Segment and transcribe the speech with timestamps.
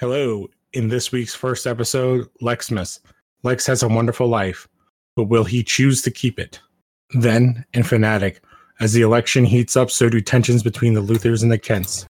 [0.00, 0.48] Hello.
[0.72, 3.00] In this week's first episode, Lexmas.
[3.42, 4.66] Lex has a wonderful life,
[5.14, 6.58] but will he choose to keep it?
[7.10, 8.40] Then, in Fanatic,
[8.80, 12.06] as the election heats up, so do tensions between the Luthors and the Kents.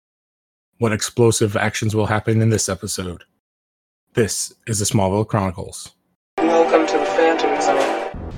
[0.76, 3.24] What explosive actions will happen in this episode?
[4.12, 5.90] This is the Smallville Chronicles.
[6.36, 8.32] Welcome to the Phantom Zone.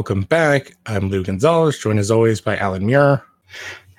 [0.00, 0.72] Welcome back.
[0.86, 3.22] I'm Lou Gonzalez, joined as always by Alan Muir.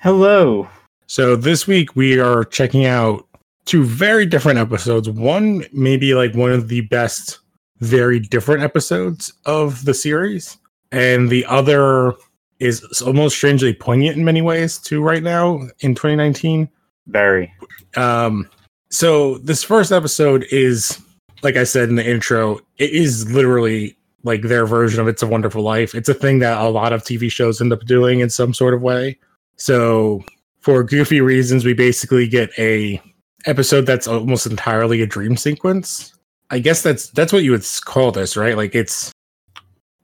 [0.00, 0.68] Hello.
[1.06, 3.24] So this week we are checking out
[3.66, 5.08] two very different episodes.
[5.08, 7.38] One maybe like one of the best
[7.78, 10.58] very different episodes of the series,
[10.90, 12.14] and the other
[12.58, 16.68] is almost strangely poignant in many ways too right now in 2019.
[17.06, 17.54] Very.
[17.94, 18.50] Um
[18.90, 21.00] so this first episode is
[21.44, 25.26] like I said in the intro, it is literally like their version of It's a
[25.26, 25.94] Wonderful Life.
[25.94, 28.74] It's a thing that a lot of TV shows end up doing in some sort
[28.74, 29.18] of way.
[29.56, 30.24] So
[30.60, 33.00] for goofy reasons, we basically get a
[33.46, 36.14] episode that's almost entirely a dream sequence.
[36.50, 38.56] I guess that's that's what you would call this, right?
[38.56, 39.12] Like it's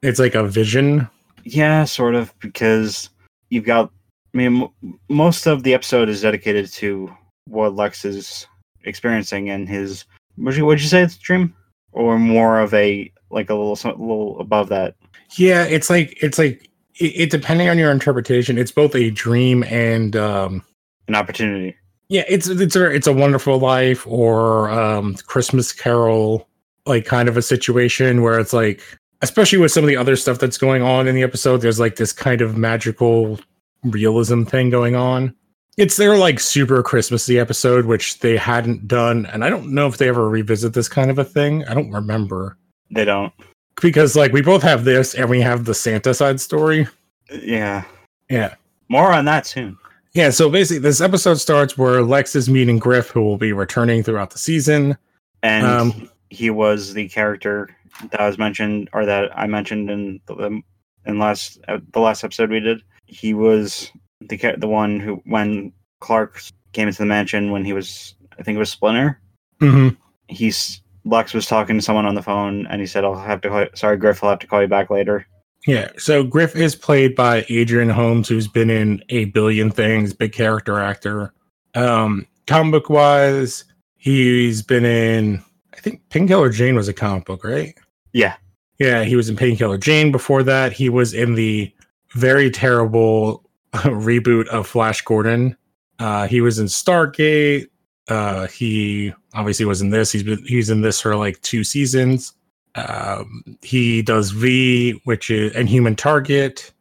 [0.03, 1.09] it's like a vision.
[1.45, 3.11] Yeah, sort of, because
[3.51, 3.91] you've got.
[4.35, 7.11] I mean, m- most of the episode is dedicated to
[7.47, 8.47] what Lex is
[8.85, 10.05] experiencing and his.
[10.37, 11.55] Would you, would you say it's a dream,
[11.93, 14.95] or more of a like a little a little above that?
[15.37, 19.63] Yeah, it's like it's like it, it depending on your interpretation, it's both a dream
[19.65, 20.65] and um
[21.09, 21.77] An opportunity.
[22.09, 26.49] yeah, it's it's a it's a wonderful life or um Christmas Carol
[26.87, 28.81] like kind of a situation where it's like
[29.21, 31.97] especially with some of the other stuff that's going on in the episode there's like
[31.97, 33.39] this kind of magical
[33.85, 35.35] realism thing going on.
[35.79, 39.97] It's their like super Christmassy episode which they hadn't done and I don't know if
[39.97, 41.65] they ever revisit this kind of a thing.
[41.67, 42.59] I don't remember
[42.91, 43.33] They don't.
[43.81, 46.87] because like we both have this and we have the Santa side story.
[47.33, 47.85] Yeah.
[48.29, 48.55] Yeah.
[48.89, 49.79] More on that soon.
[50.15, 54.03] Yeah, so basically this episode starts where Lex is meeting Griff who will be returning
[54.03, 54.97] throughout the season.
[55.43, 57.69] And Um, he was the character
[58.11, 60.61] that was mentioned, or that I mentioned in the
[61.07, 62.81] in last uh, the last episode we did.
[63.07, 66.43] He was the the one who when Clark
[66.73, 69.21] came into the mansion when he was I think it was Splinter.
[69.61, 69.97] Mhm.
[70.29, 73.49] He's Lex was talking to someone on the phone, and he said, "I'll have to
[73.49, 74.23] call you, sorry, Griff.
[74.23, 75.27] I'll have to call you back later."
[75.67, 80.33] Yeah, so Griff is played by Adrian Holmes, who's been in a billion things, big
[80.33, 81.33] character actor.
[81.75, 83.65] Um, comic book wise,
[83.97, 85.43] he's been in,
[85.75, 87.75] I think Painkiller Jane was a comic book, right?
[88.13, 88.37] Yeah.
[88.79, 90.73] Yeah, he was in Painkiller Jane before that.
[90.73, 91.73] He was in the
[92.15, 93.48] very terrible
[93.85, 95.57] reboot of Flash Gordon.
[95.99, 97.69] Uh, he was in Stargate.
[98.09, 100.13] Uh, he obviously was in this.
[100.13, 102.33] He's been he's in this for like two seasons.
[102.75, 106.73] Um, he does V, which is and Human Target,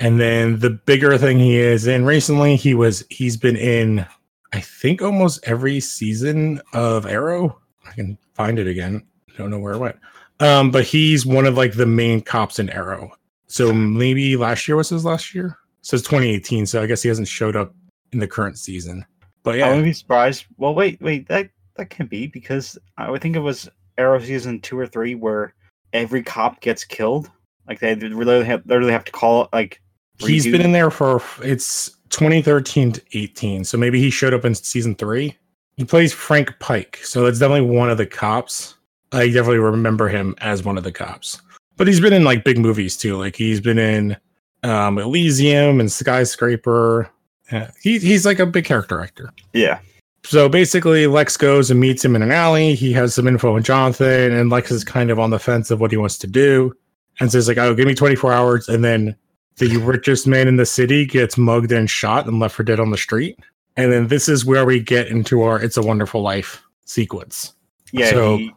[0.00, 4.06] and then the bigger thing he is in recently, he was he's been in,
[4.52, 7.60] I think almost every season of Arrow.
[7.86, 9.06] I can find it again.
[9.36, 9.96] Don't know where it went.
[10.40, 13.12] Um, but he's one of like the main cops in Arrow.
[13.46, 15.58] So maybe last year was his last year.
[15.82, 16.66] So it's 2018.
[16.66, 17.74] So I guess he hasn't showed up
[18.12, 19.04] in the current season.
[19.42, 20.44] But yeah, I wouldn't be surprised.
[20.58, 24.60] Well, wait, wait, that that can be because I would think it was Arrow season
[24.60, 25.54] two or three where
[25.92, 27.30] every cop gets killed.
[27.66, 29.80] Like they literally have literally have to call it like
[30.18, 33.64] he's been in there for it's 2013 to 18.
[33.64, 35.36] So maybe he showed up in season three.
[35.76, 38.74] He plays Frank Pike, so that's definitely one of the cops.
[39.12, 41.40] I definitely remember him as one of the cops.
[41.76, 43.16] But he's been in like big movies too.
[43.16, 44.16] Like he's been in
[44.62, 47.10] um, Elysium and Skyscraper.
[47.50, 49.32] Yeah, he, he's like a big character actor.
[49.52, 49.80] Yeah.
[50.24, 52.74] So basically, Lex goes and meets him in an alley.
[52.74, 55.80] He has some info on Jonathan, and Lex is kind of on the fence of
[55.80, 56.74] what he wants to do,
[57.18, 59.16] and says like, "Oh, give me 24 hours." And then
[59.56, 62.90] the richest man in the city gets mugged and shot and left for dead on
[62.90, 63.38] the street.
[63.76, 67.54] And then this is where we get into our "It's a Wonderful Life" sequence.
[67.92, 68.10] Yeah.
[68.10, 68.52] So- he,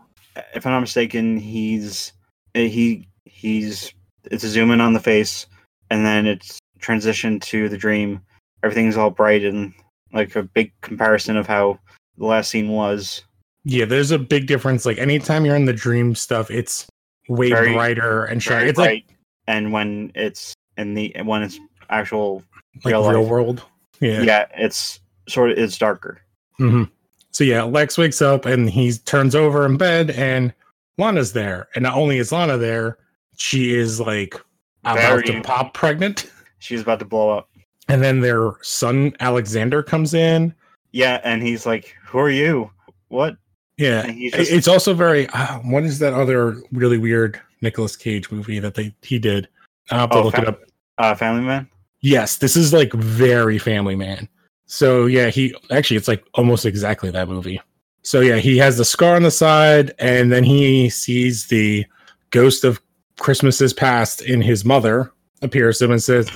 [0.53, 2.13] if I'm not mistaken, he's
[2.53, 3.93] he he's
[4.25, 5.47] it's a zoom in on the face,
[5.89, 8.21] and then it's transitioned to the dream.
[8.63, 9.73] Everything's all bright and
[10.13, 11.79] like a big comparison of how
[12.17, 13.23] the last scene was.
[13.65, 14.85] Yeah, there's a big difference.
[14.85, 16.85] Like anytime you're in the dream stuff, it's
[17.29, 18.69] way Very- brighter and shiny.
[18.69, 19.05] It's like
[19.47, 21.59] and when it's in the when it's
[21.89, 22.43] actual
[22.83, 23.29] like real real, life.
[23.29, 23.63] world.
[23.99, 24.21] yeah.
[24.21, 24.45] Yeah.
[24.55, 24.99] it's
[25.29, 26.21] sort of it's darker.
[26.57, 26.83] hmm
[27.31, 30.53] So yeah, Lex wakes up and he turns over in bed, and
[30.97, 31.67] Lana's there.
[31.75, 32.97] And not only is Lana there,
[33.37, 34.39] she is like
[34.83, 36.31] about to pop pregnant.
[36.59, 37.49] She's about to blow up.
[37.89, 40.53] And then their son Alexander comes in.
[40.91, 42.71] Yeah, and he's like, "Who are you?
[43.09, 43.35] What?"
[43.77, 45.27] Yeah, And he's It- just it's also very.
[45.29, 49.47] Uh, what is that other really weird Nicolas Cage movie that they he did?
[49.91, 50.61] I'll have to Oh, look Fam- it up.
[50.99, 51.67] uh, Family Man.
[52.01, 54.29] Yes, this is like very Family Man.
[54.65, 57.59] So yeah, he actually it's like almost exactly that movie.
[58.03, 61.85] So yeah, he has the scar on the side, and then he sees the
[62.29, 62.79] ghost of
[63.23, 65.11] Christmases past in his mother
[65.41, 66.29] appears to him and says,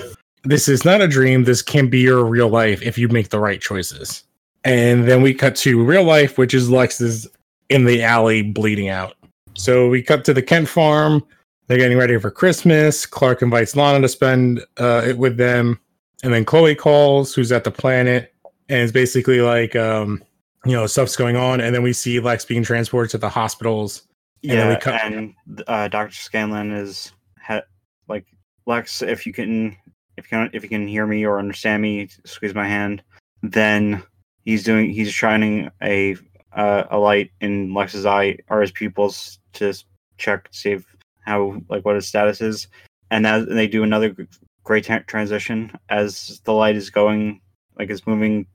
[0.44, 1.44] "This is not a dream.
[1.44, 4.24] This can be your real life if you make the right choices."
[4.64, 7.28] And then we cut to real life, which is Lex's
[7.70, 9.16] in the alley bleeding out.
[9.54, 11.24] So we cut to the Kent farm.
[11.68, 13.06] They're getting ready for Christmas.
[13.06, 15.80] Clark invites Lana to spend uh, it with them.
[16.24, 18.34] And then Chloe calls, who's at the planet,
[18.70, 20.24] and it's basically like, um,
[20.66, 21.62] you know, stuff's going on.
[21.62, 24.04] And then we see Lex being transported to the hospitals.
[24.44, 25.34] And Yeah, cut- and
[25.68, 27.64] uh, Doctor Scanlan is ha-
[28.08, 28.26] like
[28.66, 29.02] Lex.
[29.02, 29.76] If you can,
[30.18, 33.04] if you can, if you can hear me or understand me, squeeze my hand.
[33.44, 34.04] Then
[34.46, 34.90] he's doing.
[34.92, 36.16] He's shining a
[36.54, 39.74] uh, a light in Lex's eye or his pupils to
[40.18, 40.86] check to see if
[41.26, 42.68] how like what his status is.
[43.12, 44.16] And as and they do another
[44.64, 47.42] great tra- transition as the light is going,
[47.78, 48.46] like it's moving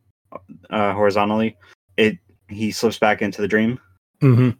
[0.70, 1.56] uh, horizontally.
[1.96, 2.18] It
[2.48, 3.78] he slips back into the dream.
[4.20, 4.50] hmm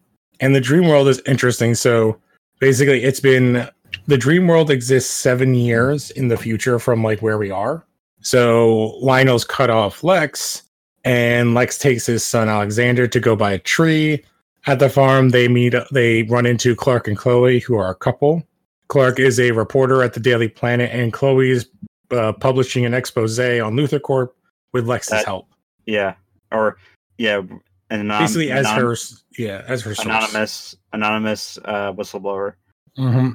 [0.43, 1.75] And the dream world is interesting.
[1.75, 2.19] So
[2.59, 3.69] basically, it's been
[4.07, 7.87] the dream world exists seven years in the future from like where we are.
[8.21, 10.63] So Lionel's cut off Lex,
[11.05, 14.25] and Lex takes his son Alexander to go buy a tree.
[14.67, 15.75] At the farm, they meet.
[15.91, 18.43] They run into Clark and Chloe, who are a couple.
[18.89, 21.69] Clark is a reporter at the Daily Planet, and Chloe is
[22.11, 24.37] uh, publishing an expose on Luthor Corp
[24.73, 25.49] with Lex's That- help.
[25.87, 26.15] Yeah,
[26.53, 26.77] or
[27.19, 27.43] yeah,
[27.93, 28.97] an anon- Basically, as her,
[29.39, 30.07] yeah, as her source.
[30.07, 32.55] anonymous anonymous uh, whistleblower.
[32.97, 33.31] hmm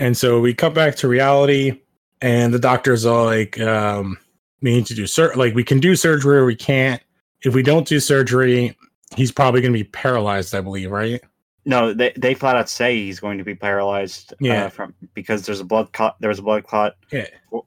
[0.00, 1.80] And so we cut back to reality,
[2.20, 4.18] and the doctors are like, um,
[4.60, 7.02] "We need to do sur- like we can do surgery or we can't.
[7.44, 8.76] If we don't do surgery,
[9.16, 10.54] he's probably going to be paralyzed.
[10.54, 11.20] I believe, right?
[11.64, 14.34] No, they they flat out say he's going to be paralyzed.
[14.40, 14.64] Yeah.
[14.64, 16.16] uh, from because there's a blood clot.
[16.20, 17.26] There was a blood clot Yeah.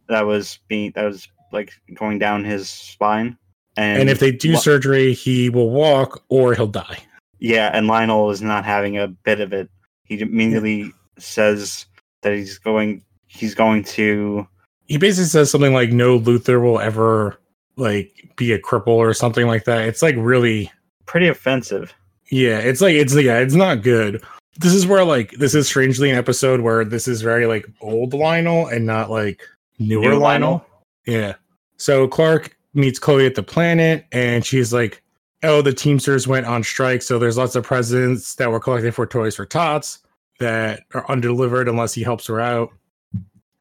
[0.09, 3.37] that was being that was like going down his spine.
[3.77, 6.99] And, And, if they do Li- surgery, he will walk or he'll die.
[7.39, 9.69] yeah, and Lionel is not having a bit of it.
[10.05, 11.85] He immediately says
[12.21, 13.03] that he's going.
[13.27, 14.47] He's going to.
[14.85, 17.37] He basically says something like, "No Luthor will ever
[17.75, 20.71] like be a cripple or something like that." It's like really
[21.05, 21.93] Pretty offensive.
[22.29, 24.23] Yeah, it's like it's yeah, it's not good.
[24.57, 28.13] This is where like this is strangely an episode where this is very like old
[28.13, 29.41] Lionel and not like
[29.79, 30.21] newer New Lionel.
[30.21, 30.65] Lionel?
[31.05, 31.33] Yeah.
[31.77, 35.01] So Clark meets Chloe at the planet and she's like,
[35.43, 39.05] Oh, the Teamsters went on strike, so there's lots of presents that were collected for
[39.05, 39.99] Toys for Tots
[40.39, 42.69] that are undelivered unless he helps her out.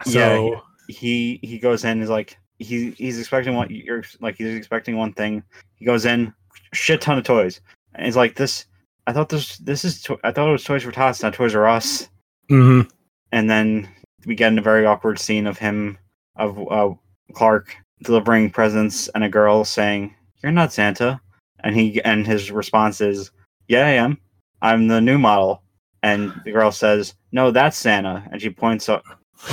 [0.07, 4.97] So he he goes in is like he he's expecting one you're like he's expecting
[4.97, 5.43] one thing
[5.77, 6.33] he goes in
[6.73, 7.61] shit ton of toys
[7.95, 8.67] and he's like this
[9.07, 11.55] i thought this this is to- i thought it was toys for tots not toys
[11.55, 12.09] r us
[12.51, 12.89] mhm.
[13.33, 13.89] and then
[14.27, 15.99] we get in a very awkward scene of him
[16.37, 16.91] of uh,
[17.33, 21.21] clark delivering presents and a girl saying you're not santa
[21.65, 23.31] and he and his response is
[23.69, 24.19] yeah i am
[24.63, 25.63] i'm the new model
[26.03, 29.03] and the girl says no that's santa and she points up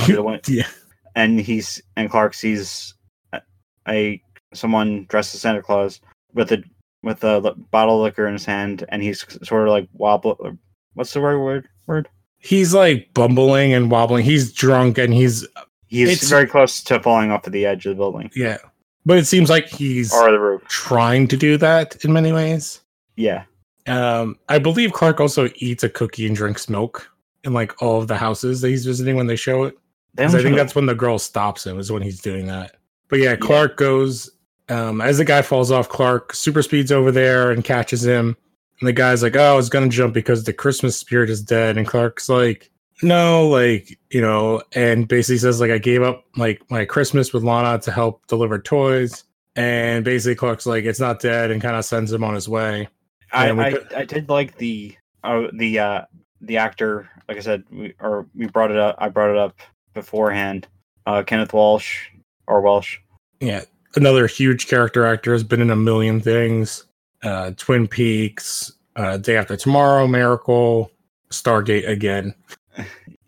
[0.04, 0.68] to the yeah.
[1.14, 2.94] and he's and Clark sees
[3.32, 3.40] a,
[3.88, 4.22] a
[4.54, 6.00] someone dressed as Santa Claus
[6.34, 6.62] with a
[7.02, 10.56] with a li- bottle of liquor in his hand, and he's sort of like wobble.
[10.94, 11.68] What's the right word?
[11.86, 12.08] Word?
[12.38, 14.24] He's like bumbling and wobbling.
[14.24, 15.46] He's drunk and he's
[15.92, 18.58] He's It's- very close to falling off of the edge of the building yeah.
[19.04, 20.62] But it seems like he's or the roof.
[20.68, 22.80] trying to do that in many ways.
[23.16, 23.44] Yeah,
[23.86, 27.10] Um, I believe Clark also eats a cookie and drinks milk
[27.44, 29.76] in like all of the houses that he's visiting when they show it.
[30.14, 32.46] they 'Cause don't I think that's when the girl stops him is when he's doing
[32.46, 32.76] that.
[33.08, 34.30] But yeah, Clark goes
[34.68, 35.88] um, as the guy falls off.
[35.88, 38.36] Clark super speeds over there and catches him.
[38.80, 41.76] And the guy's like, "Oh, I was gonna jump because the Christmas spirit is dead."
[41.76, 42.70] And Clark's like,
[43.02, 47.42] "No, like you know," and basically says like, "I gave up like my Christmas with
[47.44, 51.84] Lana to help deliver toys." And basically, Clark's like, "It's not dead," and kind of
[51.84, 52.88] sends him on his way.
[53.32, 56.02] I, we I, I did like the uh, the uh,
[56.40, 57.08] the actor.
[57.28, 58.96] Like I said, we or we brought it up.
[58.98, 59.58] I brought it up
[59.94, 60.66] beforehand.
[61.06, 62.08] Uh, Kenneth Walsh
[62.46, 62.98] or Welsh.
[63.40, 63.62] yeah,
[63.96, 66.84] another huge character actor has been in a million things.
[67.22, 70.90] Uh, Twin Peaks, uh, Day After Tomorrow, Miracle,
[71.30, 72.34] Stargate again.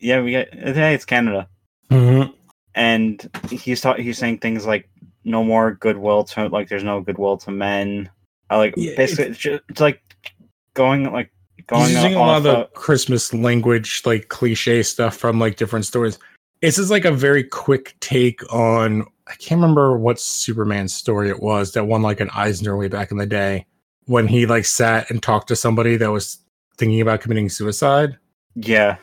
[0.05, 0.37] Yeah, we.
[0.37, 1.49] I think it's Canada,
[1.91, 2.31] Mm-hmm.
[2.75, 4.89] and he's ta- he's saying things like
[5.25, 8.11] no more goodwill to like there's no goodwill to men.
[8.51, 10.03] I like Yeah, basically it's, ju- it's like
[10.75, 11.31] going like
[11.67, 15.87] going He's using a lot of the Christmas language, like cliche stuff from like different
[15.87, 16.19] stories.
[16.61, 19.07] This is like a very quick take on.
[19.27, 23.11] I can't remember what Superman story it was that won like an Eisner way back
[23.11, 23.65] in the day
[24.05, 26.39] when he like sat and talked to somebody that was
[26.77, 28.19] thinking about committing suicide.
[28.55, 28.97] yeah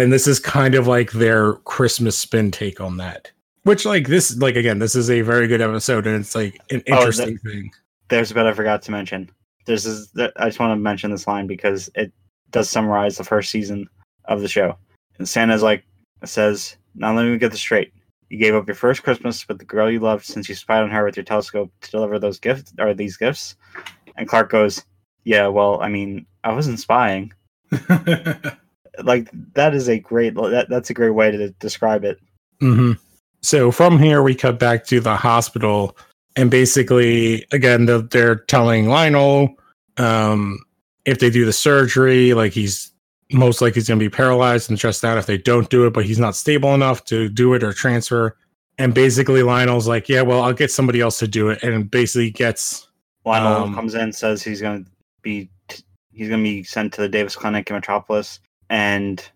[0.00, 3.30] And this is kind of like their Christmas spin take on that.
[3.64, 6.82] Which like this like again, this is a very good episode and it's like an
[6.88, 7.70] Oh, interesting thing.
[8.08, 9.28] there's a bit I forgot to mention.
[9.64, 12.12] There's this, th- I just want to mention this line because it
[12.50, 13.88] does summarize the first season
[14.26, 14.76] of the show.
[15.18, 15.84] And Santa's like
[16.24, 17.92] says, "Now let me get this straight.
[18.30, 20.90] You gave up your first Christmas with the girl you loved since you spied on
[20.90, 23.56] her with your telescope to deliver those gifts or these gifts."
[24.16, 24.84] And Clark goes,
[25.24, 27.32] "Yeah, well, I mean, I wasn't spying."
[29.02, 32.18] Like that is a great that, that's a great way to describe it.
[32.60, 32.92] hmm
[33.42, 35.96] So from here, we cut back to the hospital,
[36.36, 39.54] and basically, again, they're, they're telling Lionel
[39.96, 40.58] um,
[41.04, 42.92] if they do the surgery, like he's
[43.32, 45.92] most likely he's going to be paralyzed and stressed out if they don't do it,
[45.92, 48.36] but he's not stable enough to do it or transfer.
[48.78, 52.30] And basically, Lionel's like, "Yeah, well, I'll get somebody else to do it," and basically
[52.30, 52.88] gets
[53.24, 54.90] Lionel Um, comes in, says he's going to
[55.22, 55.50] be
[56.12, 59.26] he's going to be sent to the Davis Clinic in Metropolis, and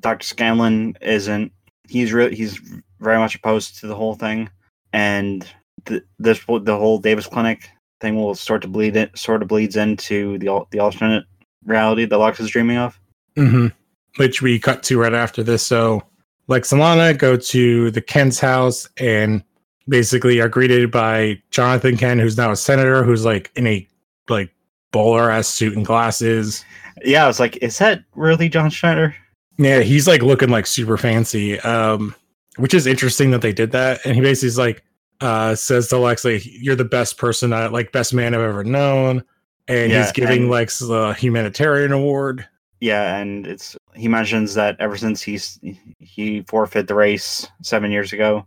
[0.00, 0.26] Dr.
[0.26, 1.52] Scanlon isn't.
[1.88, 2.58] He's really he's
[3.00, 4.48] very much opposed to the whole thing,
[4.92, 5.46] and
[5.86, 7.68] th- this the whole Davis Clinic
[8.00, 11.24] thing will sort of bleed it sort of bleeds into the the alternate
[11.64, 12.98] reality that Lex is dreaming of.
[13.36, 13.68] hmm
[14.16, 15.64] which we cut to right after this.
[15.64, 16.02] So
[16.48, 19.42] Lex and Lana go to the Kent's house and
[19.88, 23.86] basically are greeted by Jonathan Kent, who's now a senator, who's like in a
[24.28, 24.50] like
[24.92, 26.64] bowler ass suit and glasses.
[27.04, 29.14] Yeah, I was like, is that really John Schneider?
[29.58, 31.58] Yeah, he's like looking like super fancy.
[31.60, 32.14] Um,
[32.56, 34.00] which is interesting that they did that.
[34.04, 34.82] And he basically is like
[35.20, 38.64] uh says to Lex like you're the best person I like best man I've ever
[38.64, 39.22] known.
[39.68, 42.46] And Yeah, he's giving and- Lex the humanitarian award.
[42.80, 45.60] Yeah, and it's he mentions that ever since he's
[46.00, 48.44] he forfeited the race seven years ago,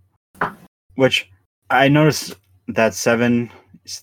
[0.95, 1.29] which
[1.69, 2.35] I noticed
[2.67, 3.49] that seven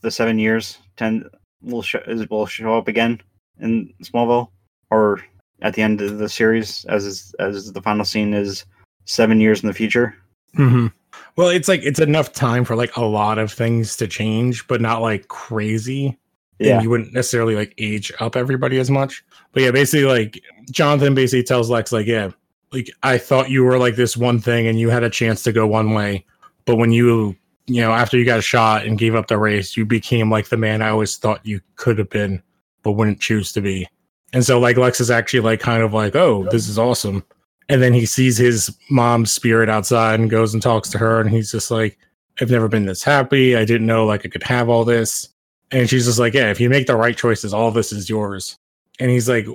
[0.00, 1.24] the seven years ten
[1.60, 3.20] will show will show up again
[3.60, 4.48] in Smallville
[4.90, 5.20] or
[5.62, 8.64] at the end of the series as is, as the final scene is
[9.04, 10.14] seven years in the future.
[10.54, 10.88] hmm
[11.36, 14.80] Well, it's like it's enough time for like a lot of things to change, but
[14.80, 16.18] not like crazy.
[16.58, 19.24] Yeah, And you wouldn't necessarily like age up everybody as much.
[19.52, 20.40] But yeah, basically, like
[20.70, 22.30] Jonathan basically tells Lex, like, yeah,
[22.70, 25.52] like I thought you were like this one thing and you had a chance to
[25.52, 26.24] go one way.
[26.64, 29.84] But when you, you know, after you got shot and gave up the race, you
[29.84, 32.42] became like the man I always thought you could have been,
[32.82, 33.88] but wouldn't choose to be.
[34.32, 37.24] And so, like, Lex is actually like kind of like, oh, this is awesome.
[37.68, 41.20] And then he sees his mom's spirit outside and goes and talks to her.
[41.20, 41.98] And he's just like,
[42.40, 43.56] I've never been this happy.
[43.56, 45.28] I didn't know like I could have all this.
[45.70, 48.56] And she's just like, Yeah, if you make the right choices, all this is yours.
[48.98, 49.46] And he's like,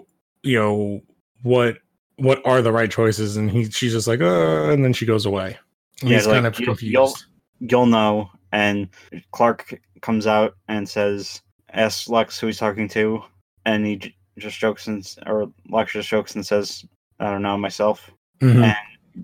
[0.44, 1.02] you know,
[1.44, 1.78] what
[2.18, 3.36] what are the right choices?
[3.38, 5.58] And he she's just like, uh, and then she goes away.
[6.02, 6.84] And Yeah, he's like, kind of confused.
[6.94, 7.16] you'll-
[7.60, 8.30] you'll know.
[8.52, 8.90] And
[9.32, 11.42] Clark comes out and says,
[11.78, 13.24] asks Lex who he's talking to,
[13.66, 16.86] and he j- just jokes and or Lex just jokes and says,
[17.20, 18.12] I don't know myself.
[18.42, 18.76] Mhm.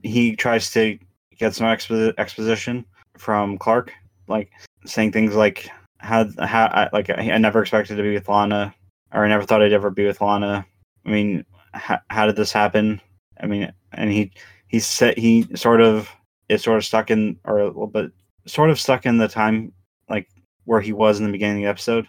[0.02, 0.98] he tries to
[1.38, 2.84] get some expo- exposition
[3.18, 3.94] from Clark,
[4.28, 4.50] like
[4.86, 5.70] saying things like
[6.00, 8.74] how how I, like I, I never expected to be with Lana,
[9.14, 10.66] or I never thought I'd ever be with Lana.
[11.06, 13.00] I mean, how, how did this happen?
[13.42, 14.32] I mean, and he
[14.68, 16.10] he said he sort of
[16.50, 18.12] is sort of stuck in or a little bit
[18.48, 19.72] sort of stuck in the time
[20.10, 20.28] like
[20.66, 22.08] where he was in the beginning of the episode,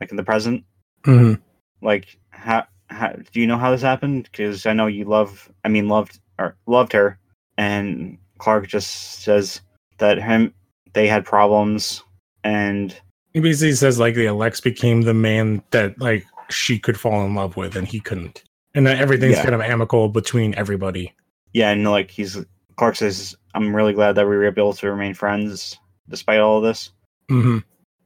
[0.00, 0.64] like in the present.
[1.04, 1.40] Mhm.
[1.82, 4.24] Like how how do you know how this happened?
[4.30, 7.18] Because I know you love, I mean, loved or loved her,
[7.56, 9.60] and Clark just says
[9.98, 10.54] that him
[10.94, 12.02] they had problems,
[12.44, 12.96] and
[13.34, 17.34] He basically says like the Alex became the man that like she could fall in
[17.34, 18.42] love with and he couldn't.
[18.74, 19.42] And that everything's Yeah.
[19.42, 21.12] kind of amicable between everybody.
[21.52, 22.38] yeah, and like he's
[22.76, 25.76] Clark says, I'm really glad that we were able to remain friends
[26.08, 26.90] despite all of this.
[27.28, 27.58] hmm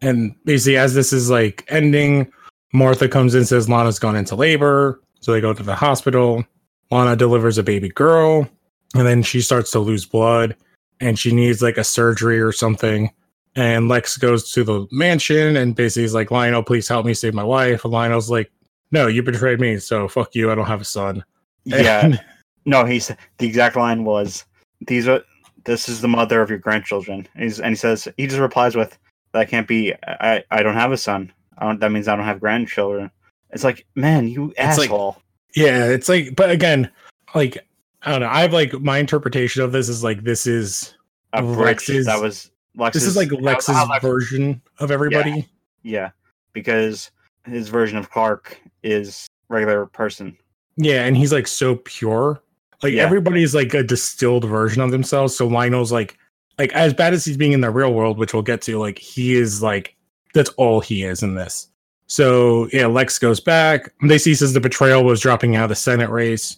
[0.02, 2.30] And basically, as this is like ending,
[2.74, 5.00] Martha comes in, says Lana's gone into labor.
[5.20, 6.44] So they go to the hospital.
[6.90, 8.46] Lana delivers a baby girl,
[8.94, 10.54] and then she starts to lose blood,
[11.00, 13.10] and she needs like a surgery or something.
[13.56, 17.32] And Lex goes to the mansion and basically is like, Lionel, please help me save
[17.34, 17.84] my wife.
[17.84, 18.50] And Lionel's like,
[18.90, 20.50] No, you betrayed me, so fuck you.
[20.50, 21.24] I don't have a son.
[21.64, 22.20] Yeah, And-
[22.64, 24.44] no, he's the exact line was,
[24.86, 25.22] "These are
[25.64, 28.76] this is the mother of your grandchildren." And, he's, and he says he just replies
[28.76, 28.98] with,
[29.32, 29.94] "That can't be.
[30.06, 31.32] I I don't have a son.
[31.58, 33.10] I don't, that means I don't have grandchildren."
[33.50, 35.18] It's like, man, you It's like- asshole.
[35.54, 36.90] Yeah, it's like, but again,
[37.34, 37.58] like
[38.02, 38.28] I don't know.
[38.28, 40.94] I have like my interpretation of this is like this is
[41.34, 45.46] a Lex's- that was Lex's, this is like Lex's how Lex- version of everybody.
[45.82, 46.10] yeah,
[46.54, 47.10] because
[47.44, 50.36] his version of Clark is regular person.
[50.76, 52.42] Yeah, and he's like so pure.
[52.82, 53.02] Like Yeah.
[53.02, 55.36] everybody's like a distilled version of themselves.
[55.36, 56.16] So Lionel's like
[56.58, 58.98] like as bad as he's being in the real world, which we'll get to, like
[58.98, 59.96] he is like
[60.34, 61.68] that's all he is in this.
[62.06, 63.92] So yeah, Lex goes back.
[64.02, 66.56] They see says the betrayal was dropping out of the Senate race.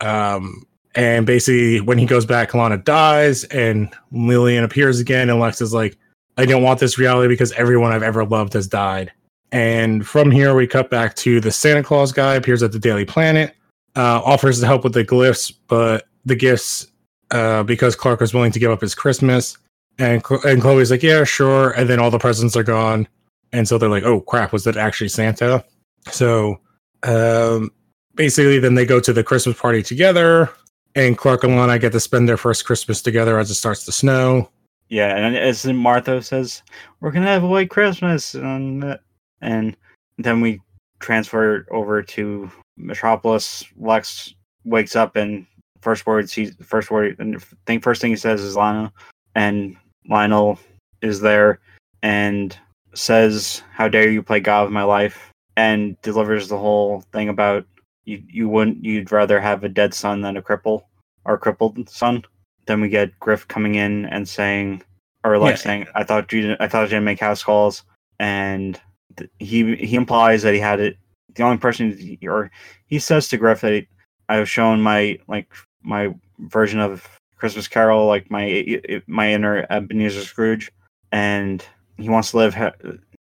[0.00, 5.60] Um and basically when he goes back, Lana dies and Lillian appears again, and Lex
[5.60, 5.96] is like,
[6.38, 9.12] I don't want this reality because everyone I've ever loved has died.
[9.52, 13.04] And from here, we cut back to the Santa Claus guy appears at the Daily
[13.04, 13.54] Planet,
[13.94, 16.88] uh, offers to help with the glyphs, but the gifts,
[17.30, 19.58] uh, because Clark was willing to give up his Christmas.
[19.98, 21.70] And, and Chloe's like, yeah, sure.
[21.70, 23.08] And then all the presents are gone.
[23.52, 25.64] And so they're like, oh, crap, was that actually Santa?
[26.10, 26.60] So
[27.02, 27.70] um,
[28.14, 30.50] basically, then they go to the Christmas party together.
[30.94, 33.92] And Clark and Lana get to spend their first Christmas together as it starts to
[33.92, 34.50] snow.
[34.88, 36.62] Yeah, and as Martha says,
[37.00, 38.98] we're gonna have a white Christmas, and
[39.40, 39.76] and
[40.16, 40.60] then we
[41.00, 43.64] transfer over to Metropolis.
[43.76, 45.46] Lex wakes up and
[45.86, 48.90] first words he first word and think first thing he says is Lionel,
[49.36, 49.76] and
[50.08, 50.58] Lionel
[51.00, 51.60] is there
[52.02, 52.58] and
[52.94, 57.64] says, "How dare you play God with my life?" and delivers the whole thing about
[58.04, 60.82] you you wouldn't you'd rather have a dead son than a cripple
[61.24, 62.24] or crippled son.
[62.66, 64.82] Then we get Griff coming in and saying,
[65.22, 65.66] or like Yeah.
[65.66, 67.84] saying, "I thought you didn't, I thought you didn't make house calls,"
[68.18, 68.80] and
[69.16, 70.96] th- he he implies that he had it.
[71.36, 72.50] The only person, he- or
[72.86, 73.86] he says to Griff that he,
[74.28, 75.48] I have shown my like
[75.86, 80.70] my version of Christmas Carol, like my my inner Ebenezer Scrooge,
[81.12, 81.64] and
[81.96, 82.54] he wants to live.
[82.54, 82.72] Ha-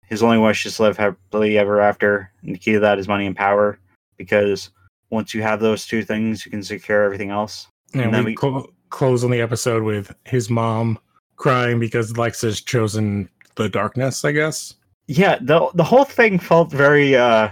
[0.05, 3.07] his only wish is to live happily ever after, and the key to that is
[3.07, 3.77] money and power.
[4.17, 4.71] Because
[5.09, 7.67] once you have those two things, you can secure everything else.
[7.93, 10.97] And, And then we, we- clo- close on the episode with his mom
[11.35, 14.73] crying because Lex has chosen the darkness, I guess.
[15.07, 17.49] Yeah, the the whole thing felt very uh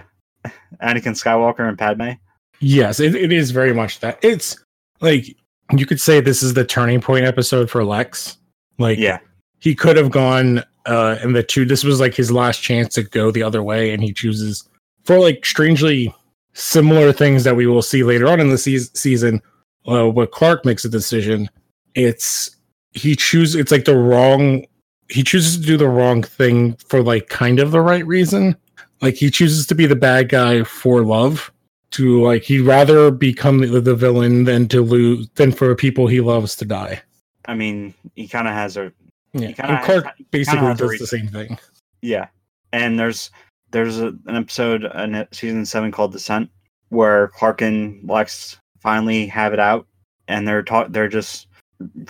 [0.81, 2.11] Anakin Skywalker and Padme.
[2.59, 4.17] Yes, it, it is very much that.
[4.23, 4.57] It's
[5.01, 5.35] like
[5.75, 8.37] you could say this is the turning point episode for Lex.
[8.77, 9.19] Like, Yeah,
[9.59, 11.65] he could have gone uh in the two.
[11.65, 14.67] This was like his last chance to go the other way, and he chooses
[15.03, 16.13] for like strangely
[16.53, 19.41] similar things that we will see later on in the seas season.
[19.87, 21.49] Uh, Clark makes a decision,
[21.95, 22.55] it's
[22.95, 23.55] he chooses.
[23.55, 24.65] It's like the wrong.
[25.09, 28.55] He chooses to do the wrong thing for like kind of the right reason.
[29.01, 31.51] Like he chooses to be the bad guy for love.
[31.91, 36.19] To like he'd rather become the, the villain than to lose than for people he
[36.19, 37.01] loves to die.
[37.45, 38.91] I mean, he kind of has a
[39.33, 41.57] Yeah, kinda and Clark he basically does the same thing.
[42.01, 42.27] yeah,
[42.73, 43.31] and there's
[43.71, 46.49] there's a, an episode in season seven called Descent
[46.89, 49.87] where Clark and Lex finally have it out,
[50.27, 51.47] and they're talk they're just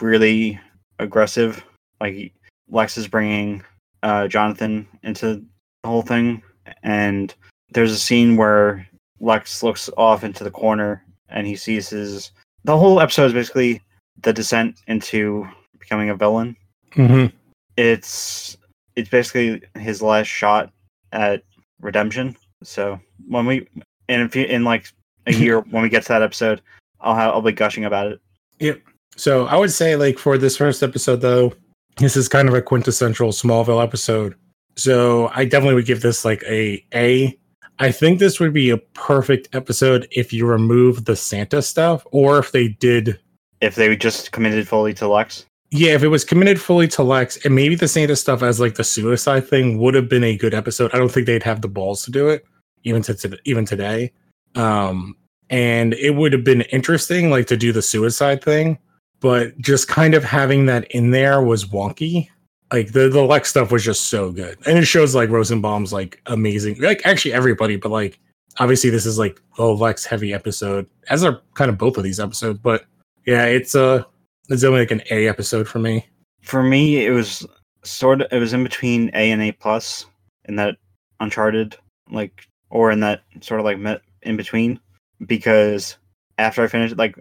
[0.01, 0.59] really
[0.99, 1.63] aggressive.
[2.01, 2.33] Like
[2.69, 3.63] Lex is bringing
[4.03, 5.43] uh, Jonathan into
[5.83, 6.41] the whole thing,
[6.83, 7.33] and
[7.71, 8.87] there's a scene where
[9.25, 12.31] Lex looks off into the corner and he sees his.
[12.63, 13.81] The whole episode is basically
[14.21, 15.47] the descent into
[15.79, 16.55] becoming a villain.
[16.95, 17.35] Mm-hmm.
[17.77, 18.57] It's
[18.95, 20.71] it's basically his last shot
[21.11, 21.43] at
[21.81, 22.37] redemption.
[22.63, 23.67] So when we
[24.07, 24.87] and if you, in like
[25.25, 26.61] a year when we get to that episode,
[27.01, 28.19] I'll have I'll be gushing about it.
[28.59, 28.81] Yep.
[29.17, 31.53] So I would say, like, for this first episode, though,
[31.97, 34.35] this is kind of a quintessential Smallville episode.
[34.75, 37.37] So I definitely would give this like a A.
[37.79, 42.37] I think this would be a perfect episode if you remove the Santa stuff, or
[42.39, 43.19] if they did.
[43.61, 47.43] If they just committed fully to Lex, Yeah, if it was committed fully to Lex,
[47.45, 50.53] and maybe the Santa stuff as like the suicide thing would have been a good
[50.53, 50.91] episode.
[50.93, 52.45] I don't think they'd have the balls to do it,
[52.83, 54.11] even to, even today.
[54.55, 55.17] Um,
[55.49, 58.77] and it would have been interesting, like to do the suicide thing,
[59.19, 62.29] but just kind of having that in there was wonky.
[62.75, 66.19] Like the the Lex stuff was just so good, and it shows like Rosenbaum's like
[66.25, 66.81] amazing.
[66.81, 68.19] Like actually everybody, but like
[68.59, 72.19] obviously this is like a Lex heavy episode, as are kind of both of these
[72.19, 72.59] episodes.
[72.59, 72.83] But
[73.25, 74.03] yeah, it's uh
[74.49, 76.05] it's only like an A episode for me.
[76.41, 77.47] for me, it was
[77.85, 80.05] sort of it was in between A and A plus
[80.43, 80.75] in that
[81.21, 81.77] Uncharted
[82.11, 84.81] like or in that sort of like met in between
[85.27, 85.95] because
[86.37, 87.15] after I finished like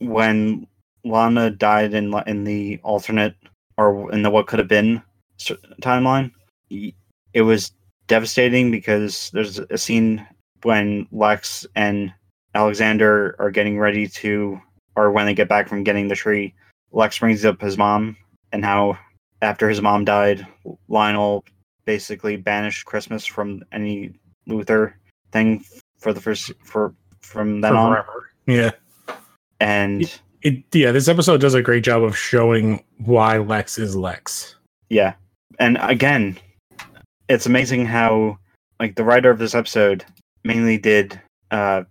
[0.00, 0.66] when
[1.04, 3.34] Lana died in in the alternate
[3.78, 5.02] or in the what could have been
[5.80, 6.30] timeline,
[6.70, 7.72] it was
[8.08, 10.26] devastating because there's a scene
[10.62, 12.12] when Lex and
[12.54, 14.60] Alexander are getting ready to
[14.96, 16.52] or when they get back from getting the tree
[16.92, 18.16] Lex brings up his mom
[18.52, 18.98] and how
[19.42, 20.46] after his mom died,
[20.88, 21.44] Lionel
[21.84, 24.12] basically banished Christmas from any
[24.48, 24.94] Luthor
[25.32, 25.64] thing
[25.98, 28.30] for the first for from then for on, forever.
[28.46, 28.70] Yeah.
[29.60, 34.54] and It, yeah, this episode does a great job of showing why Lex is Lex.
[34.88, 35.14] yeah,
[35.58, 36.38] and again,
[37.28, 38.38] it's amazing how
[38.78, 40.04] like the writer of this episode
[40.44, 41.20] mainly did.
[41.50, 41.82] uh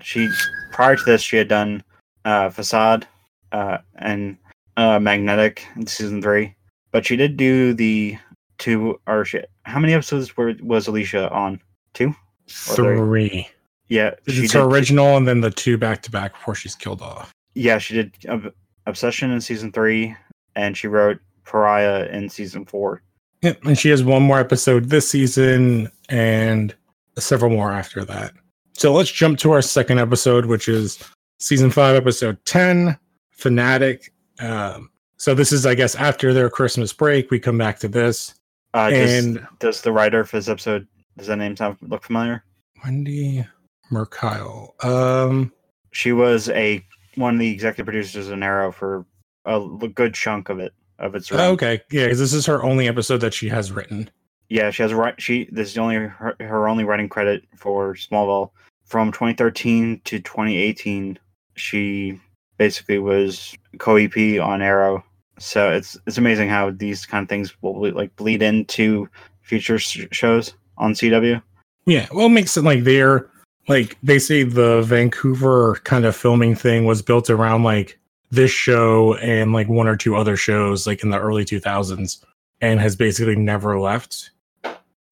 [0.00, 0.28] She
[0.72, 1.82] prior to this, she had done
[2.24, 3.06] uh facade
[3.52, 4.36] uh and
[4.76, 6.54] uh magnetic in season three,
[6.92, 8.16] but she did do the
[8.58, 11.60] two or she, how many episodes were was Alicia on?
[11.94, 12.14] Two.
[12.48, 12.96] Three.
[12.96, 13.48] Three.
[13.88, 17.02] Yeah, she It's her original and then the two back to back before she's killed
[17.02, 17.32] off.
[17.58, 18.54] Yeah, she did Ob-
[18.86, 20.14] Obsession in season three,
[20.54, 23.02] and she wrote Pariah in season four.
[23.42, 26.74] Yeah, and she has one more episode this season and
[27.18, 28.32] several more after that.
[28.74, 31.02] So let's jump to our second episode, which is
[31.40, 32.96] season five, episode 10,
[33.32, 34.12] Fanatic.
[34.40, 37.30] Um, so this is, I guess, after their Christmas break.
[37.30, 38.34] We come back to this.
[38.72, 42.44] Uh, does, and does the writer for this episode does that name sound look familiar?
[42.84, 43.44] Wendy
[43.90, 44.72] Mericle.
[44.84, 45.52] Um,
[45.90, 46.84] She was a
[47.18, 49.04] one of the executive producers in Arrow for
[49.44, 49.60] a
[49.94, 51.40] good chunk of it of its run.
[51.40, 51.80] oh, okay.
[51.90, 54.10] Yeah, 'cause this is her only episode that she has written.
[54.48, 55.14] Yeah, she has right.
[55.20, 58.50] She this is the only her, her only writing credit for Smallville
[58.84, 61.18] from 2013 to 2018.
[61.54, 62.18] She
[62.56, 65.04] basically was co-EP on Arrow.
[65.38, 69.08] So it's it's amazing how these kind of things will like bleed into
[69.42, 71.40] future sh- shows on CW.
[71.86, 73.30] Yeah, well, it makes it like they're
[73.68, 77.98] like they say the Vancouver kind of filming thing was built around like
[78.30, 82.24] this show and like one or two other shows like in the early 2000s
[82.60, 84.30] and has basically never left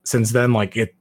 [0.05, 0.53] since then.
[0.53, 0.95] Like it,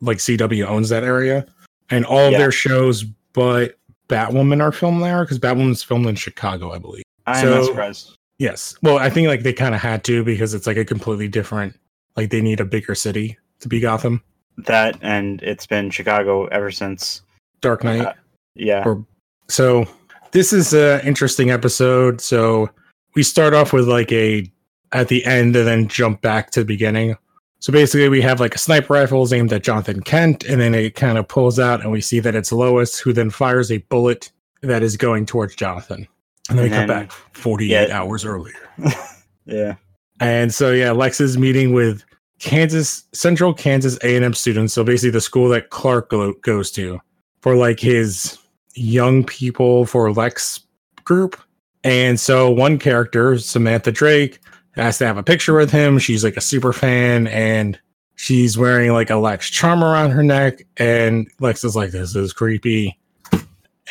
[0.00, 1.46] like CW owns that area
[1.90, 2.38] and all of Yeah.
[2.38, 7.04] their shows, but Batwoman are filmed there because Batwoman's filmed in Chicago, I believe.
[7.26, 8.16] I'm not surprised.
[8.38, 8.74] Yes.
[8.82, 11.78] Well, I think like they kind of had to because it's like a completely different,
[12.16, 14.22] like they need a bigger city to be Gotham.
[14.58, 17.22] That and it's been Chicago ever since.
[17.60, 18.02] Dark Knight.
[18.06, 18.12] Uh,
[18.54, 18.82] Yeah.
[18.84, 19.04] Or-
[19.48, 19.86] So
[20.32, 22.20] this is an interesting episode.
[22.20, 22.68] So
[23.14, 24.50] we start off with like a
[24.92, 27.16] at the end and then jump back to the beginning.
[27.60, 30.94] So basically we have like a sniper rifle aimed at Jonathan Kent, and then it
[30.96, 34.32] kind of pulls out and we see that it's Lois who then fires a bullet
[34.62, 36.06] that is going towards Jonathan.
[36.50, 37.96] And then we And come back 48 yeah.
[37.96, 38.54] hours earlier.
[39.46, 39.76] yeah.
[40.20, 42.04] And so yeah, Lex is meeting with
[42.42, 44.74] Kansas Central Kansas A&M students.
[44.74, 47.00] So basically the school that Clark go- goes to
[47.40, 48.36] for like his
[48.74, 50.60] young people for Lex
[51.04, 51.40] group.
[51.84, 54.40] And so one character, Samantha Drake,
[54.72, 56.00] has to have a picture with him.
[56.00, 57.78] She's like a super fan and
[58.16, 60.66] she's wearing like a Lex charm around her neck.
[60.78, 62.98] And Lex is like, this is creepy.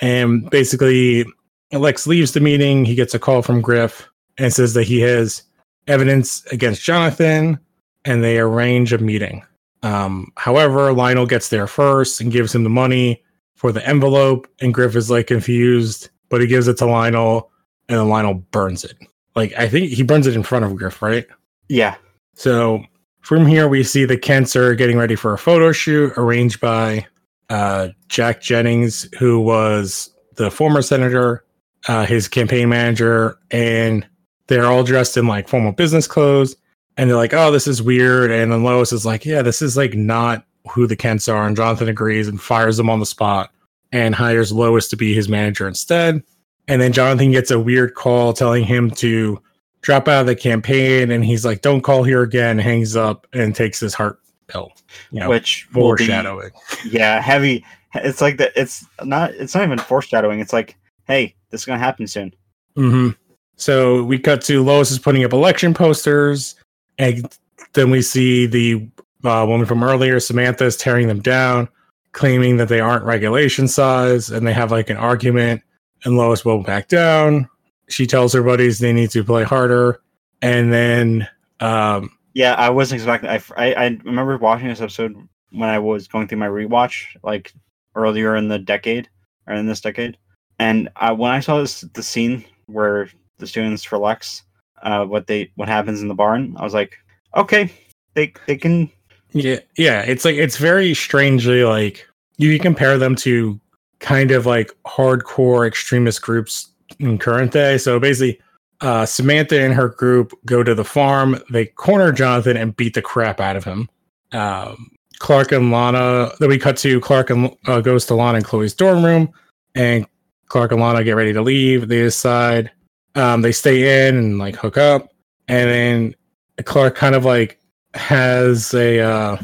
[0.01, 1.25] And basically,
[1.71, 2.83] Lex leaves the meeting.
[2.83, 5.43] He gets a call from Griff and says that he has
[5.87, 7.57] evidence against Jonathan
[8.05, 9.43] and they arrange a meeting.
[9.83, 13.23] Um, however, Lionel gets there first and gives him the money
[13.55, 17.51] for the envelope, and Griff is like confused, but he gives it to Lionel
[17.89, 18.97] and then Lionel burns it.
[19.35, 21.27] Like, I think he burns it in front of Griff, right?
[21.67, 21.95] Yeah.
[22.35, 22.83] So
[23.21, 27.05] from here, we see the Kents are getting ready for a photo shoot arranged by
[27.49, 31.43] uh, Jack Jennings, who was the former senator,
[31.87, 34.07] uh, his campaign manager, and
[34.47, 36.55] they're all dressed in like formal business clothes.
[36.97, 38.31] And they're like, oh, this is weird.
[38.31, 41.47] And then Lois is like, yeah, this is like not who the Kents are.
[41.47, 43.51] And Jonathan agrees and fires them on the spot
[43.91, 46.21] and hires Lois to be his manager instead.
[46.67, 49.41] And then Jonathan gets a weird call telling him to
[49.81, 53.55] drop out of the campaign and he's like don't call here again hangs up and
[53.55, 54.71] takes his heart pill
[55.09, 56.51] you know Which will be foreshadowing
[56.85, 57.65] yeah heavy.
[57.95, 58.53] It's like that.
[58.55, 59.31] It's not.
[59.31, 60.39] It's not even foreshadowing.
[60.39, 60.77] It's like,
[61.07, 62.33] hey, this is gonna happen soon.
[62.75, 63.09] hmm
[63.57, 66.55] so we cut to lois is putting up election posters
[67.01, 67.37] and
[67.73, 68.87] then we see the
[69.23, 71.67] uh, woman from earlier samantha is tearing them down
[72.11, 75.61] claiming that they aren't regulation size and they have like an argument.
[76.03, 77.47] And lois will back down.
[77.87, 80.01] She tells her buddies they need to play harder.
[80.41, 81.27] And then
[81.59, 83.29] um Yeah, I wasn't expecting.
[83.29, 85.15] I, I I remember watching this episode
[85.51, 87.53] when I was going through my rewatch, like
[87.95, 89.09] earlier in the decade
[89.45, 90.17] or in this decade,
[90.57, 94.43] and I, when I saw this the scene where the students Lex,
[94.83, 96.97] uh, what they what happens in the barn, I was like,
[97.35, 97.71] okay,
[98.13, 98.89] they they can
[99.33, 100.01] Yeah, yeah.
[100.01, 103.59] It's like it's very strangely like you compare them to
[103.99, 107.77] kind of like hardcore extremist groups in current day.
[107.77, 108.41] So basically,
[108.81, 111.39] uh, Samantha and her group go to the farm.
[111.51, 113.89] They corner Jonathan and beat the crap out of him.
[114.31, 116.31] Um, Clark and Lana.
[116.39, 119.31] Then we cut to Clark and uh, goes to Lana and Chloe's dorm room,
[119.75, 120.05] and
[120.47, 121.87] Clark and Lana get ready to leave.
[121.87, 122.71] They decide
[123.15, 125.13] um, they stay in and like hook up,
[125.47, 126.15] and then
[126.63, 127.59] Clark kind of like
[127.93, 129.37] has a uh,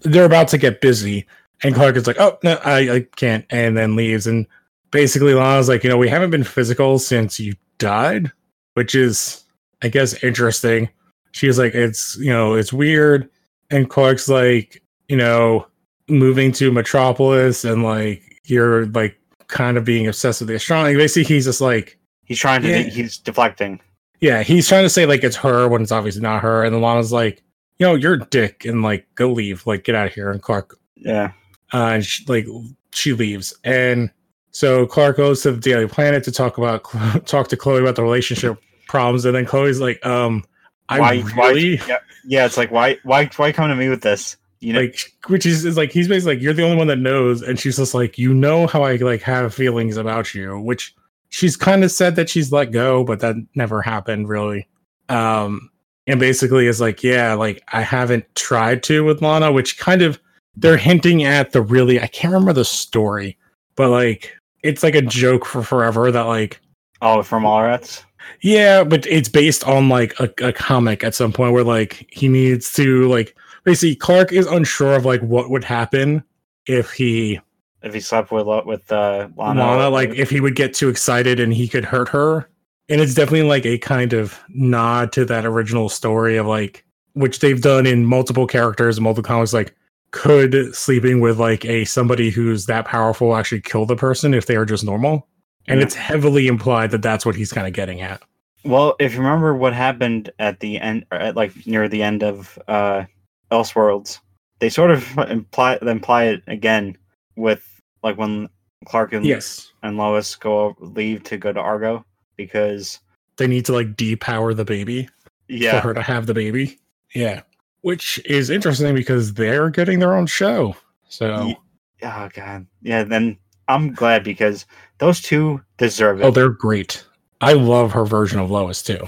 [0.00, 1.26] they're about to get busy,
[1.62, 4.26] and Clark is like, "Oh no, I, I can't," and then leaves.
[4.26, 4.46] And
[4.90, 8.30] basically, Lana's like, "You know, we haven't been physical since you died,"
[8.74, 9.42] which is,
[9.82, 10.88] I guess, interesting.
[11.32, 13.28] She's like, "It's you know, it's weird,"
[13.70, 15.66] and Clark's like, "You know,
[16.08, 21.24] moving to Metropolis and like you're like kind of being obsessed with the astronomy." Basically,
[21.34, 21.98] he's just like.
[22.24, 22.68] He's trying to.
[22.68, 22.78] Yeah.
[22.82, 23.80] He's deflecting.
[24.20, 26.80] Yeah, he's trying to say like it's her when it's obviously not her, and then
[26.80, 27.42] Lana's like,
[27.78, 30.30] you know, you're a dick, and like go leave, like get out of here.
[30.30, 31.32] And Clark, Yeah.
[31.74, 32.46] uh, and she, like
[32.92, 34.10] she leaves, and
[34.52, 36.84] so Clark goes to the Daily Planet to talk about
[37.26, 38.58] talk to Chloe about the relationship
[38.88, 40.42] problems, and then Chloe's like, um,
[40.88, 41.12] I why?
[41.36, 41.84] really Why?
[41.88, 42.46] Yeah, yeah.
[42.46, 42.96] It's like why?
[43.02, 43.28] Why?
[43.36, 44.36] Why come to me with this?
[44.60, 44.80] You know.
[44.80, 47.58] like, which is, is like he's basically like you're the only one that knows, and
[47.60, 50.94] she's just like, you know how I like have feelings about you, which
[51.34, 54.68] she's kind of said that she's let go, but that never happened really.
[55.08, 55.68] Um,
[56.06, 60.20] and basically is like, yeah, like I haven't tried to with Lana, which kind of
[60.54, 63.36] they're hinting at the really I can't remember the story,
[63.74, 66.60] but like it's like a joke for forever that like
[67.02, 68.04] oh, from All Allrats.
[68.40, 72.28] yeah, but it's based on like a, a comic at some point where like he
[72.28, 76.22] needs to like basically Clark is unsure of like what would happen
[76.68, 77.40] if he
[77.84, 81.38] If he slept with with uh, Lana, Lana, like if he would get too excited
[81.38, 82.48] and he could hurt her.
[82.88, 87.38] And it's definitely like a kind of nod to that original story of like which
[87.40, 89.74] they've done in multiple characters, multiple comics, like
[90.10, 94.56] could sleeping with like a somebody who's that powerful actually kill the person if they
[94.56, 95.28] are just normal?
[95.66, 95.86] And Yeah.
[95.86, 98.22] it's heavily implied that that's what he's kind of getting at.
[98.64, 102.58] Well, if you remember what happened at the end, at like near the end of
[102.66, 103.04] uh,
[103.50, 104.20] Elseworlds,
[104.58, 106.96] they sort of imply imply it again
[107.36, 107.73] with
[108.04, 108.48] like when
[108.84, 109.72] Clark and Yes.
[109.82, 112.04] and Lois go leave to go to Argo
[112.36, 113.00] because
[113.38, 115.08] They need to like depower the baby
[115.48, 116.78] yeah, for her to have the baby.
[117.14, 117.42] Yeah.
[117.80, 120.76] Which is interesting because they're getting their own show.
[121.08, 121.58] So Ye-
[122.04, 123.02] oh god, yeah.
[123.04, 123.36] Then
[123.68, 124.66] I'm glad because
[124.98, 126.24] those two deserve it.
[126.24, 127.04] Oh, they're great.
[127.40, 129.00] I love her version of Lois too.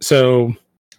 [0.00, 0.54] So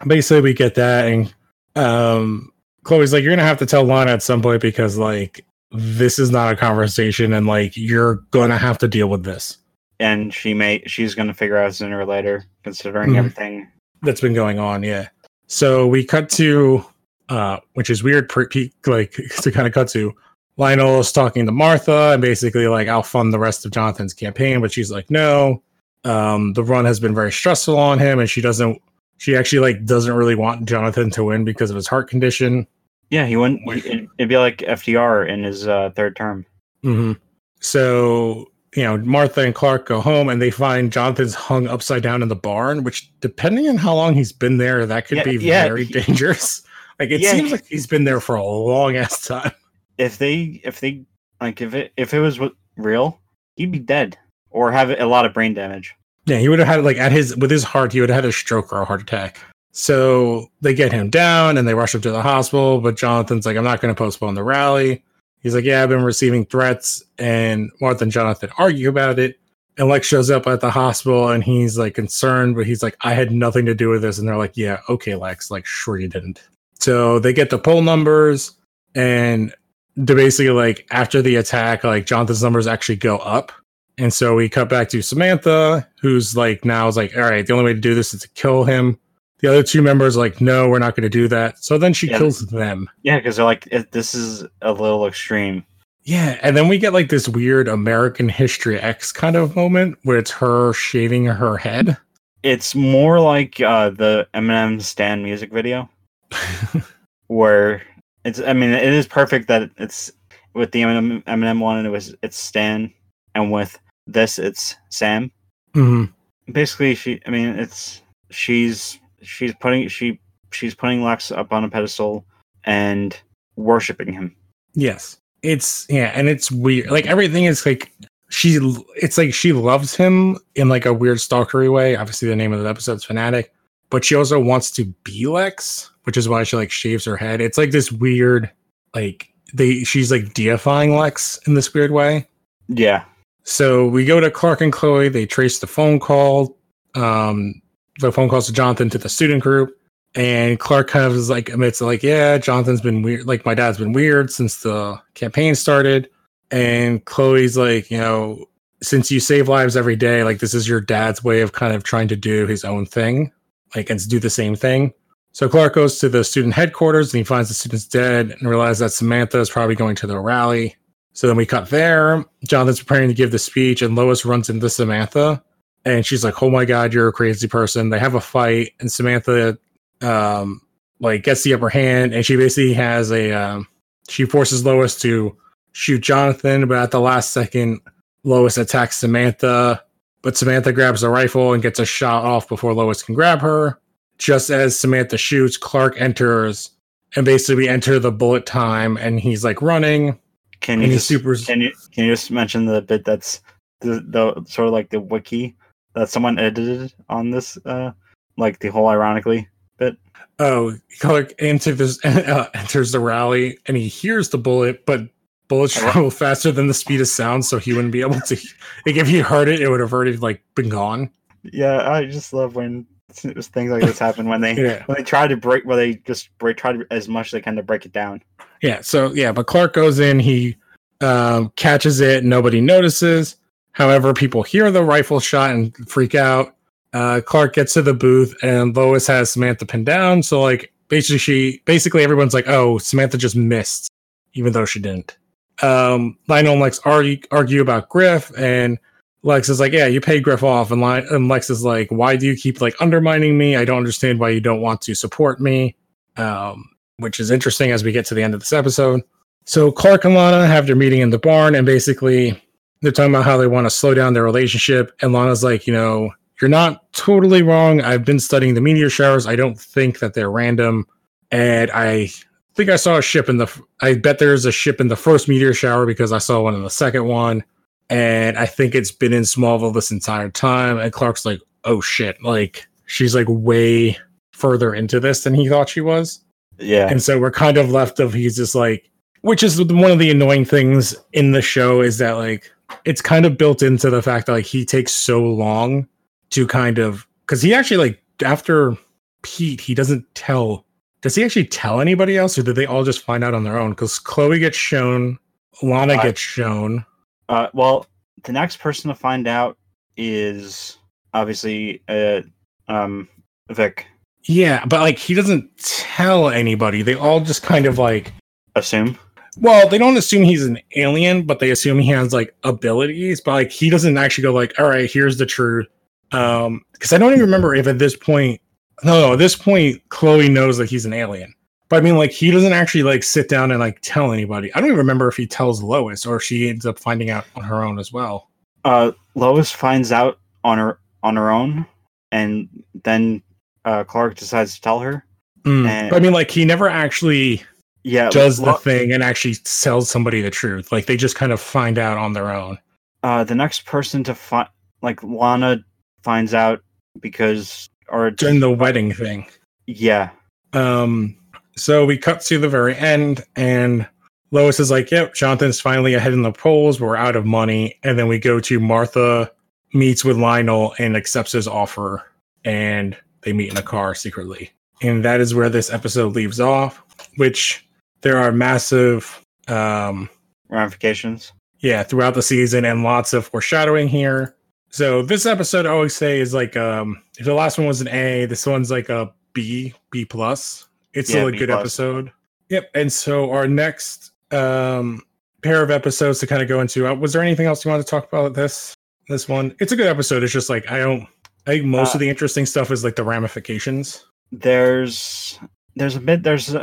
[0.05, 1.33] basically, we get that, and
[1.75, 2.51] um,
[2.83, 6.29] Chloe's like, "You're gonna have to tell Lana at some point because like this is
[6.31, 9.57] not a conversation, and like you're gonna have to deal with this
[9.99, 13.17] and she may she's gonna figure out sooner or later, considering Mhm.
[13.17, 13.67] everything.
[14.01, 15.07] that's been going on." Yeah.
[15.47, 16.83] So we cut to,
[17.29, 20.13] uh, which is weird, per- pe- like to kind of cut to.
[20.57, 24.71] Lionel's talking to Martha and basically like I'll fund the rest of Jonathan's campaign, but
[24.71, 25.63] she's like, no.
[26.05, 28.81] Um, the run has been very stressful on him, and she doesn't.
[29.19, 32.67] She actually like doesn't really want Jonathan to win because of his heart condition.
[33.13, 33.61] Yeah, he wouldn't.
[33.69, 36.45] It'd, it'd be like FDR in his uh, third term.
[36.81, 37.13] hmm
[37.59, 42.23] So you know, Martha and Clark go home, and they find Jonathan's hung upside down
[42.23, 42.83] in the barn.
[42.83, 45.93] Which, depending on how long he's been there, that could Yeah, be yeah, very he-
[45.93, 46.63] dangerous.
[46.99, 47.31] Like it Yeah.
[47.31, 49.51] seems like he's been there for a long ass time.
[49.97, 51.03] If they, if they,
[51.41, 52.39] like, if it, if it was
[52.77, 53.19] real,
[53.55, 54.15] he'd be dead
[54.51, 55.95] or have a lot of brain damage.
[56.27, 58.25] Yeah, he would have had like at his with his heart, he would have had
[58.29, 59.37] a stroke or a heart attack.
[59.73, 63.57] So they get him down and they rush him to the hospital, but Jonathan's like,
[63.57, 65.03] I'm not going to postpone the rally.
[65.41, 69.39] He's like, Yeah, I've been receiving threats, and Martha and Jonathan argue about it.
[69.77, 73.15] And Lex shows up at the hospital and he's like concerned, but he's like, I
[73.15, 74.19] had nothing to do with this.
[74.19, 76.43] And they're like, Yeah, okay, Lex, like, sure you didn't.
[76.79, 78.51] So they get the poll numbers
[78.93, 79.53] and
[79.95, 83.51] they're basically like after the attack, like Jonathan's numbers actually go up.
[83.97, 87.53] And so we cut back to Samantha, who's like now is like, all right, the
[87.53, 88.99] only way to do this is to kill him.
[89.43, 91.61] The other two members are like, no, we're not going to do that.
[91.61, 92.17] So then she Yeah.
[92.17, 92.89] kills them.
[93.03, 95.65] Yeah, because they're like, this is a little extreme.
[96.05, 100.17] Yeah, and then we get like this weird American History X kind of moment where
[100.17, 101.97] it's her shaving her head.
[102.41, 105.89] It's more like uh, the Eminem Stan music video,
[107.27, 107.81] where
[108.25, 108.39] it's.
[108.41, 110.11] I mean, it is perfect that it's
[110.53, 112.93] with the Eminem, Eminem one, and it was it's Stan,
[113.35, 113.77] and with
[114.07, 115.31] this, it's Sam.
[115.75, 116.13] Mhm.
[116.51, 120.19] basically she i mean it's she's she's putting she
[120.51, 122.25] she's putting lex up on a pedestal
[122.65, 123.19] and
[123.55, 124.35] worshiping him
[124.73, 126.89] Yes, it's yeah, and it's weird.
[126.89, 127.91] Like everything is like
[128.29, 128.59] she.
[128.95, 131.95] It's like she loves him in like a weird stalkery way.
[131.95, 133.53] Obviously, the name of the episode's fanatic,
[133.89, 137.41] but she also wants to be Lex, which is why she like shaves her head.
[137.41, 138.49] It's like this weird,
[138.95, 139.83] like they.
[139.83, 142.27] She's like deifying Lex in this weird way.
[142.67, 143.05] yeah
[143.43, 145.09] So we go to Clark and Chloe.
[145.09, 146.57] They trace the phone call.
[146.95, 147.61] Um,
[147.99, 149.77] the phone calls to Jonathan to the student group,
[150.15, 153.25] and Clark kind of is like admits like, yeah, Jonathan's been weird.
[153.25, 156.09] Like my dad's been weird since the campaign started.
[156.51, 158.45] And Chloe's like, you know,
[158.81, 161.83] since you save lives every day, like this is your dad's way of kind of
[161.83, 163.31] trying to do his own thing,
[163.75, 164.93] like and do the same thing.
[165.31, 168.79] So Clark goes to the student headquarters and he finds the students dead and realizes
[168.79, 170.75] that Samantha is probably going to the rally.
[171.13, 172.23] So then we cut there.
[172.43, 175.43] Jonathan's preparing to give the speech, and Lois runs into Samantha,
[175.85, 178.91] and she's like, "Oh my god, you're a crazy person." They have a fight, and
[178.91, 179.57] Samantha,
[180.01, 180.61] um,
[180.99, 183.67] like gets the upper hand, and she basically has a, um,
[184.09, 185.35] she forces Lois to
[185.73, 187.81] shoot Jonathan, but at the last second,
[188.23, 189.83] Lois attacks Samantha,
[190.21, 193.79] but Samantha grabs a rifle and gets a shot off before Lois can grab her.
[194.17, 196.69] Just as Samantha shoots, Clark enters,
[197.15, 200.19] and basically we enter the bullet time, and he's like running.
[200.61, 203.41] Can you just supers- can you can you just mention the bit that's
[203.81, 205.57] the, the sort of like the wiki
[205.93, 207.91] that someone edited on this uh
[208.37, 209.97] like the whole ironically bit?
[210.39, 215.07] Oh, Clark enters, uh, enters the rally and he hears the bullet, but
[215.47, 218.35] bullets travel faster than the speed of sound, so he wouldn't be able to.
[218.85, 221.09] Like if he heard it, it would have already like been gone.
[221.43, 225.27] Yeah, I just love when things like this happen when they Yeah, when they try
[225.27, 227.85] to break where they just break try to as much as they can to break
[227.85, 228.21] it down.
[228.61, 228.81] yeah.
[228.81, 230.57] So yeah, but Clark goes in, he
[231.01, 233.37] um, catches it, nobody notices.
[233.73, 236.55] However, people hear the rifle shot and freak out.
[236.93, 240.23] Uh, Clark gets to the booth, and Lois has Samantha pinned down.
[240.23, 243.89] So like basically, she basically everyone's like, "Oh, Samantha just missed,"
[244.33, 245.17] even though she didn't.
[245.61, 248.77] Um, Lionel and Lex argue, argue about Griff, and
[249.23, 252.15] Lex is like, "Yeah, you paid Griff off," and, Li- and Lex is like, "Why
[252.15, 253.55] do you keep like undermining me?
[253.55, 255.75] I don't understand why you don't want to support me."
[256.15, 259.01] Um, which is interesting as we get to the end of this episode.
[259.45, 262.39] So Clark and Lana have their meeting in the barn, and basically
[262.83, 264.91] they're talking about how they want to slow down their relationship.
[265.01, 267.81] And Lana's like, you know, you're not totally wrong.
[267.81, 269.25] I've been studying the meteor showers.
[269.25, 270.85] I don't think that they're random,
[271.31, 272.09] and I
[272.55, 273.61] think I saw a ship in the.
[273.81, 276.63] I bet there's a ship in the first meteor shower because I saw one in
[276.63, 277.43] the second one,
[277.89, 280.77] and I think it's been in Smallville this entire time.
[280.79, 283.97] And Clark's like, oh shit, like she's like way
[284.31, 286.19] further into this than he thought she was.
[286.59, 288.89] Yeah, And so we're kind of left of he's just like,
[289.21, 292.51] which is one of the annoying things in the show is that like
[292.85, 295.87] it's kind of built into the fact that like he takes so long
[296.31, 298.77] to kind of because he actually like after
[299.21, 300.65] Pete he doesn't tell.
[301.01, 303.57] Does he actually tell anybody else, or did they all just find out on their
[303.57, 303.71] own?
[303.71, 305.19] Because Chloe gets shown,
[305.61, 306.85] Lana I- gets shown.
[307.29, 307.85] Uh, well,
[308.23, 309.57] the next person to find out
[309.97, 310.77] is
[311.13, 312.21] obviously uh,
[312.67, 313.07] um,
[313.49, 313.87] Vic.
[314.25, 316.81] Yeah, but like he doesn't tell anybody.
[316.81, 318.13] They all just kind of like
[318.55, 318.97] Assume.
[319.39, 323.21] Well, they don't assume he's an alien, but they assume he has like abilities.
[323.21, 325.67] But like he doesn't actually go like, "All right, here's the truth."
[326.11, 328.39] Um, because I don't even remember if at this point,
[328.83, 331.33] no, no, at this point, Chloe knows that he's an alien.
[331.69, 334.53] But I mean, like he doesn't actually like sit down and like tell anybody.
[334.53, 337.25] I don't even remember if he tells Lois or if she ends up finding out
[337.35, 338.29] on her own as well.
[338.63, 341.65] Uh, Lois finds out on her on her own,
[342.11, 342.47] and
[342.83, 343.23] then
[343.65, 345.05] uh, Clark decides to tell her.
[345.43, 345.67] Mm.
[345.67, 347.41] And- But I mean, like he never actually
[347.83, 350.71] Yeah, does the thing and actually tells somebody the truth.
[350.71, 352.57] Like they just kind of find out on their own.
[353.03, 354.47] uh, the next person to find,
[354.81, 355.57] like Lana,
[356.01, 356.61] finds out
[356.99, 359.25] because or During the wedding thing.
[359.67, 360.09] yeah,
[360.53, 361.17] Um,
[361.55, 363.87] so we cut to the very end, and
[364.31, 366.79] Lois is like, "Yep, Jonathan's finally ahead in the polls.
[366.79, 369.31] We're out of money." And then we go to Martha
[369.73, 372.09] meets with Lionel and accepts his offer,
[372.45, 374.51] and they meet in a car secretly.
[374.81, 376.81] And that is where this episode leaves off.
[377.17, 377.67] Which
[378.03, 380.09] there are massive, um,
[380.49, 381.33] ramifications.
[381.59, 384.35] yeah, throughout the season, and lots of foreshadowing here.
[384.69, 387.87] So this episode, I always say, is like, um, if the last one was an
[387.89, 390.67] A, this one's like a B, B plus.
[390.93, 391.59] It's Yeah, still a B good plus.
[391.61, 392.11] episode.
[392.49, 392.69] Yep.
[392.75, 395.01] And so our next um
[395.43, 396.87] pair of episodes to kind of go into.
[396.87, 398.75] Uh, was there anything else you wanted to talk about this
[399.09, 399.55] this one?
[399.59, 400.23] It's a good episode.
[400.23, 401.07] It's just like I don't.
[401.45, 404.05] I think most Uh, of the interesting stuff is like the ramifications.
[404.31, 405.39] There's
[405.75, 406.55] there's a bit there's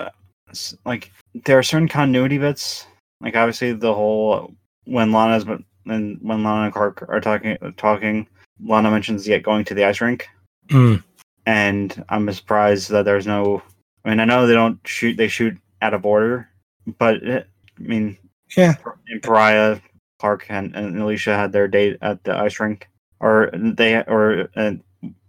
[0.85, 1.11] like
[1.45, 2.87] there are certain continuity bits.
[3.21, 8.27] Like obviously the whole when Lana's but and when Lana and Clark are talking talking,
[8.65, 10.29] Lana mentions yet going to the ice rink,
[10.69, 11.03] Mm.
[11.47, 13.63] and I'm surprised that there's no.
[14.05, 16.49] I mean, I know they don't shoot; they shoot out of order,
[16.99, 17.47] but it,
[17.79, 18.17] I mean,
[18.57, 18.75] Yeah.
[19.09, 19.79] in Pariah,
[20.19, 22.89] Clark and, and Alicia had their date at the ice rink,
[23.21, 24.73] or they or uh,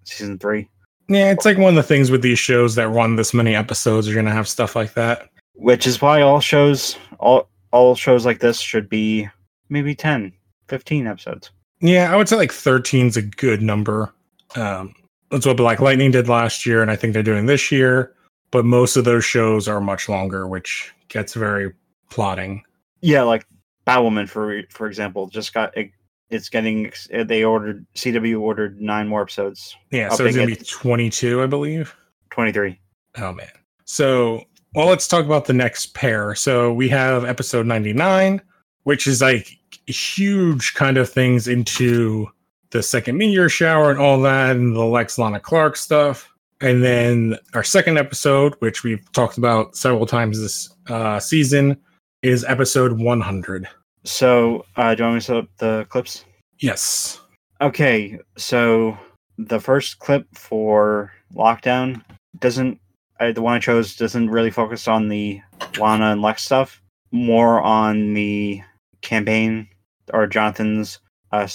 [0.03, 0.69] season three,
[1.11, 4.07] Yeah, it's like one of the things with these shows that run this many episodes.
[4.07, 5.29] You're gonna have stuff like that.
[5.55, 9.27] which is why all shows all all shows like this should be
[9.69, 10.33] maybe 10
[10.67, 11.51] 15 episodes
[11.81, 14.13] Yeah, I would say like 13 is a good number.
[14.55, 14.93] Um,
[15.29, 18.13] that's what Black Lightning did last year, and I think they're doing this year.
[18.51, 21.73] But most of those shows are much longer, which gets very
[22.09, 22.63] plotting.
[23.01, 23.45] yeah like
[23.87, 25.91] Batwoman for for example just got it,
[26.31, 26.91] it's getting
[27.25, 31.95] they ordered cw ordered nine more episodes Yeah, so it's gonna be 22, I believe.
[32.31, 32.79] 23
[33.17, 33.49] Oh man.
[33.85, 36.35] So, well, let's talk about the next pair.
[36.35, 38.41] So we have episode 99,
[38.83, 39.57] which is like
[39.87, 42.27] huge kind of things into
[42.69, 46.29] the second meteor shower and all that, and the Lex Lana Clark stuff.
[46.61, 51.75] And then our second episode, which we've talked about several times this uh, season,
[52.21, 53.67] is episode 100.
[54.03, 56.25] So, uh, do you want me to set up the clips?
[56.59, 57.21] Yes.
[57.59, 58.97] Okay, so
[59.37, 62.03] the first clip for Lockdown
[62.39, 62.79] doesn't,
[63.19, 65.41] uh, the one I chose doesn't really focus on the
[65.77, 66.81] Lana and Lex stuff,
[67.11, 68.61] more on the
[69.01, 69.67] campaign
[70.13, 70.99] or Jonathan's
[71.31, 71.47] uh,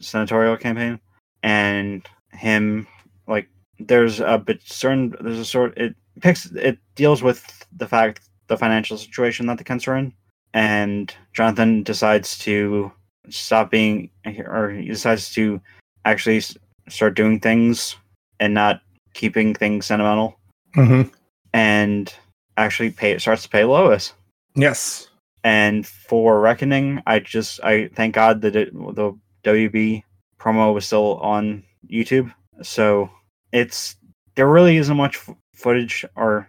[0.00, 1.00] senatorial campaign
[1.42, 2.86] and him
[3.26, 3.48] like
[3.78, 8.56] there's a bit certain there's a sort it picks it deals with the fact the
[8.56, 10.12] financial situation that the Kents are in
[10.54, 12.92] and Jonathan decides to
[13.30, 14.10] stop being
[14.46, 15.60] or he decides to
[16.04, 16.42] actually
[16.88, 17.96] start doing things
[18.40, 18.80] and not
[19.14, 20.38] keeping things sentimental
[20.76, 21.08] Mm-hmm.
[21.52, 22.14] and
[22.56, 24.14] actually pay starts to pay Lois.
[24.54, 25.08] Yes.
[25.44, 29.12] And for Reckoning, I just I thank God that it, the
[29.44, 30.02] WB
[30.40, 32.32] promo was still on YouTube.
[32.62, 33.10] So
[33.52, 33.96] it's
[34.34, 36.48] there really isn't much f- footage or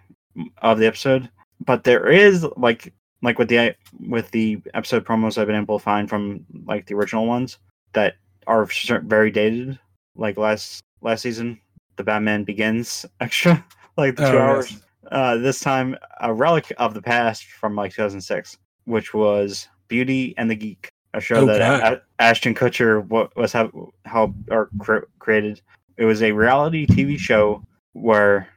[0.62, 1.30] of the episode,
[1.66, 2.94] but there is like
[3.24, 3.76] like with the
[4.08, 7.58] with the episode promos I've been able to find from like the original ones
[7.94, 8.16] that
[8.46, 8.68] are
[9.06, 9.80] very dated.
[10.16, 11.60] Like last last season,
[11.96, 13.66] the Batman Begins extra,
[13.98, 14.82] like the two Oh, hours yes.
[15.12, 20.52] uh, this time a relic of the past from like 2006, which was Beauty and
[20.52, 21.62] the Geek, a show Oh, that
[21.94, 23.72] A- Ashton Kutcher wa- was have
[24.06, 25.62] helped or cre- created.
[25.98, 27.64] It was a reality TV show
[27.94, 28.48] where,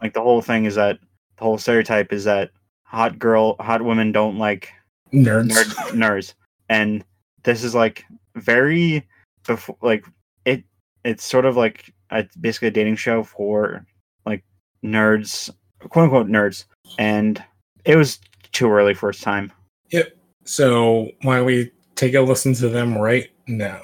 [0.00, 0.98] like, the whole thing is that
[1.36, 2.50] the whole stereotype is that
[2.88, 4.72] hot girl, hot women don't like
[5.12, 5.50] Nerds.
[5.50, 6.34] nerd, nerds,
[6.68, 7.04] and
[7.44, 9.06] this is like very
[9.46, 10.04] before like
[10.44, 10.64] it.
[11.04, 13.86] It's sort of like a, basically a dating show for
[14.24, 14.42] like
[14.82, 16.64] nerds, quote unquote nerds,
[16.98, 17.42] and
[17.84, 18.18] it was
[18.52, 19.52] too early for its time.
[19.90, 20.16] Yep.
[20.44, 23.82] So why don't we take a listen to them right now?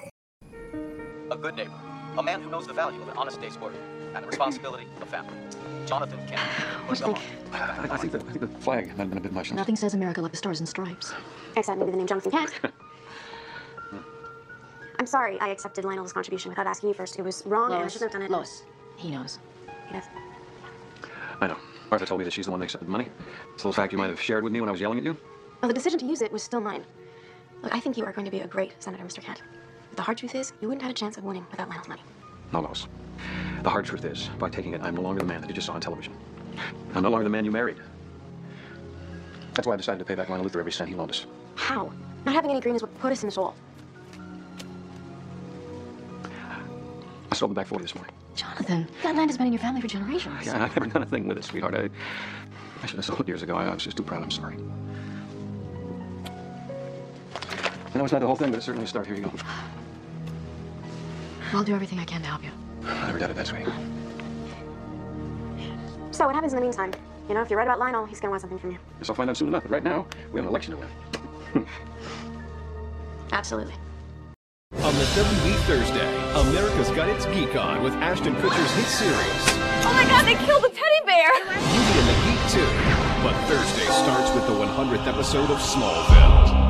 [1.31, 1.73] A good neighbor.
[2.17, 3.75] A man who knows the value of an honest day's work
[4.15, 5.35] and the responsibility of family.
[5.87, 6.41] Jonathan Kent.
[6.87, 7.25] What do you think?
[7.55, 9.53] I, I think the, I think the flag might have been a bit much.
[9.53, 11.15] Nothing says America like the stars and stripes.
[11.57, 12.53] Except maybe the name Jonathan Kent.
[14.99, 17.19] I'm sorry I accepted Lionel's contribution without asking you first.
[17.19, 18.31] It was wrong and I shouldn't have done it.
[18.31, 18.65] Lois,
[18.97, 19.39] he knows.
[19.91, 20.07] Yes.
[21.41, 21.57] I know.
[21.91, 23.09] Martha told me that she's the one that accepted the money.
[23.55, 25.05] It's a little fact you might have shared with me when I was yelling at
[25.05, 25.17] you.
[25.61, 26.85] Well, the decision to use it was still mine.
[27.63, 29.23] Look, I think you are going to be a great senator, Mr.
[29.23, 29.43] Kent.
[29.91, 32.03] But the hard truth is, you wouldn't have a chance of winning without Lionel's money.
[32.53, 32.87] No, Lois.
[33.65, 35.67] The hard truth is, by taking it, I'm no longer the man that you just
[35.67, 36.13] saw on television.
[36.95, 37.79] I'm no longer the man you married.
[39.55, 41.25] That's why I decided to pay back Lionel Luthor every cent he loaned us.
[41.55, 41.91] How?
[42.27, 43.55] Not having any green is what put us in this hole.
[47.33, 48.13] I sold the back 40 this morning.
[48.37, 50.45] Jonathan, that land has been in your family for generations.
[50.45, 51.75] Yeah, I've never done a thing with it, sweetheart.
[51.75, 51.89] I,
[52.83, 53.57] I should have sold it years ago.
[53.57, 54.23] I, I was just too proud.
[54.23, 54.57] I'm sorry.
[57.95, 59.07] I know it's not the whole thing, but it's certainly a start.
[59.07, 59.33] Here you go.
[61.55, 62.51] I'll do everything I can to help you.
[62.87, 63.67] I never doubted that, sweet.
[66.11, 66.93] So what happens in the meantime?
[67.29, 68.79] You know, if you're right about Lionel, he's gonna want something from you.
[68.99, 69.63] Yes, I'll find out soon enough.
[69.63, 70.87] But right now, we have an election to
[71.55, 71.67] win.
[73.33, 73.75] Absolutely.
[74.83, 79.15] On the WB Thursday, America's Got Its Geek On with Ashton Kutcher's hit series.
[79.87, 81.33] Oh my god, they killed the teddy bear!
[81.45, 82.69] Beauty and the Geek too.
[83.23, 86.65] But Thursday starts with the 100th episode of Smallville.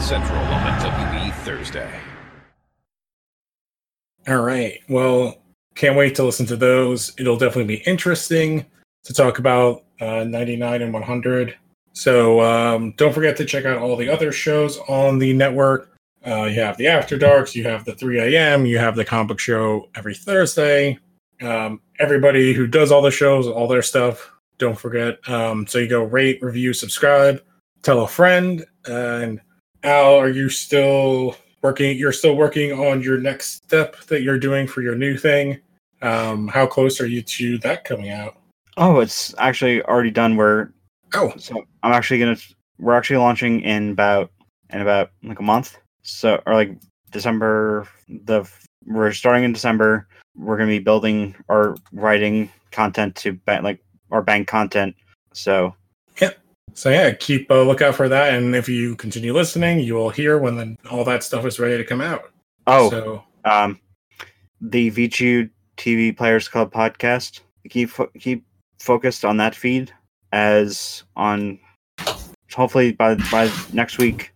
[0.00, 2.00] Central on WB Thursday.
[4.26, 4.78] All right.
[4.88, 5.42] Well,
[5.74, 7.12] can't wait to listen to those.
[7.18, 8.64] It'll definitely be interesting
[9.04, 11.56] to talk about uh, 99 and 100.
[11.92, 15.90] So um, don't forget to check out all the other shows on the network.
[16.26, 19.28] Uh, you have the After Darks, you have the 3 a.m., you have the comic
[19.28, 20.98] book show every Thursday.
[21.42, 25.18] Um, everybody who does all the shows, all their stuff, don't forget.
[25.28, 27.42] Um, so you go rate, review, subscribe,
[27.82, 28.64] tell a friend.
[28.86, 29.40] And
[29.84, 31.96] Al, are you still working?
[31.96, 35.60] You're still working on your next step that you're doing for your new thing.
[36.02, 38.36] Um, how close are you to that coming out?
[38.76, 40.36] Oh, it's actually already done.
[40.36, 40.70] We're
[41.14, 42.36] Oh, so I'm actually gonna
[42.78, 44.30] we're actually launching in about
[44.70, 45.76] in about like a month.
[46.02, 46.78] So or like
[47.10, 48.48] December the
[48.86, 50.08] we're starting in December.
[50.36, 53.80] We're gonna be building or writing content to bank like
[54.10, 54.96] our bank content.
[55.34, 55.74] So
[56.74, 58.34] so yeah, keep a lookout for that.
[58.34, 61.76] And if you continue listening, you will hear when the, all that stuff is ready
[61.76, 62.30] to come out.
[62.66, 63.80] oh so um
[64.60, 67.40] the VCU TV Players Club podcast.
[67.68, 68.44] Keep keep
[68.78, 69.92] focused on that feed
[70.32, 71.58] as on
[72.52, 74.32] hopefully by by next week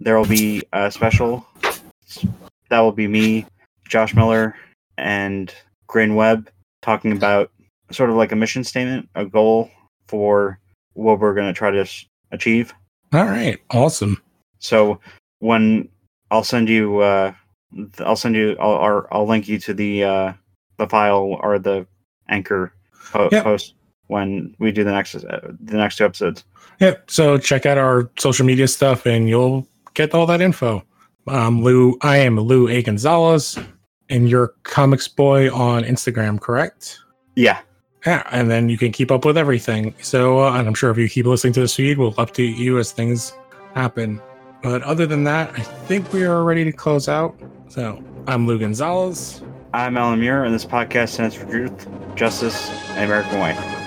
[0.00, 1.46] there will be a special
[2.68, 3.46] that will be me,
[3.88, 4.54] Josh Miller,
[4.96, 5.54] and
[5.86, 6.50] Grain Webb
[6.82, 7.50] talking about
[7.90, 9.70] sort of like a mission statement, a goal
[10.06, 10.58] for
[10.98, 11.86] what we're going to try to
[12.32, 12.74] achieve.
[13.12, 13.58] All right.
[13.70, 14.20] Awesome.
[14.58, 15.00] So
[15.38, 15.88] when
[16.30, 17.32] I'll send you, uh,
[18.00, 20.32] I'll send you, I'll, or I'll link you to the uh,
[20.76, 21.86] the file or the
[22.28, 22.72] anchor
[23.12, 23.44] po- Yep.
[23.44, 23.74] post
[24.08, 26.44] when we do the next uh, the next two episodes.
[26.80, 27.10] Yep.
[27.10, 30.82] So check out our social media stuff and you'll get all that info.
[31.26, 32.82] Um, Lou, I am Lou A.
[32.82, 33.58] Gonzalez
[34.08, 36.98] and you're Comics Boy on Instagram, correct?
[37.36, 37.60] Yeah,
[38.06, 38.22] Yeah.
[38.30, 39.94] And then you can keep up with everything.
[40.02, 42.78] So, uh, and I'm sure if you keep listening to this feed, we'll update you
[42.78, 43.32] as things
[43.74, 44.20] happen.
[44.62, 47.38] But other than that, I think we are ready to close out.
[47.68, 49.42] So I'm Lou Gonzalez.
[49.72, 51.86] I'm Alan Muir, and this podcast stands for truth,
[52.16, 53.77] justice, and American way.